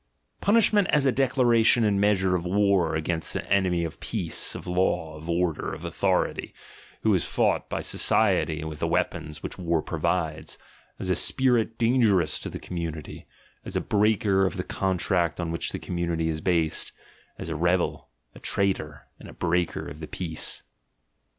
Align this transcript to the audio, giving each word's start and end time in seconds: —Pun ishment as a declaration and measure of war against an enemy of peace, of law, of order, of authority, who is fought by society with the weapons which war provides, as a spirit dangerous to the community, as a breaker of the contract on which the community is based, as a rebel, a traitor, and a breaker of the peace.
—Pun 0.41 0.55
ishment 0.55 0.85
as 0.87 1.05
a 1.05 1.11
declaration 1.11 1.83
and 1.83 2.01
measure 2.01 2.33
of 2.33 2.43
war 2.43 2.95
against 2.95 3.35
an 3.35 3.45
enemy 3.45 3.83
of 3.83 3.99
peace, 3.99 4.55
of 4.55 4.65
law, 4.65 5.15
of 5.15 5.29
order, 5.29 5.71
of 5.71 5.85
authority, 5.85 6.55
who 7.03 7.13
is 7.13 7.23
fought 7.23 7.69
by 7.69 7.81
society 7.81 8.63
with 8.63 8.79
the 8.79 8.87
weapons 8.87 9.43
which 9.43 9.59
war 9.59 9.79
provides, 9.83 10.57
as 10.97 11.11
a 11.11 11.15
spirit 11.15 11.77
dangerous 11.77 12.39
to 12.39 12.49
the 12.49 12.57
community, 12.57 13.27
as 13.63 13.75
a 13.75 13.79
breaker 13.79 14.47
of 14.47 14.57
the 14.57 14.63
contract 14.63 15.39
on 15.39 15.51
which 15.51 15.71
the 15.71 15.77
community 15.77 16.29
is 16.29 16.41
based, 16.41 16.91
as 17.37 17.47
a 17.47 17.55
rebel, 17.55 18.09
a 18.33 18.39
traitor, 18.39 19.03
and 19.19 19.29
a 19.29 19.33
breaker 19.33 19.87
of 19.87 19.99
the 19.99 20.07
peace. 20.07 20.63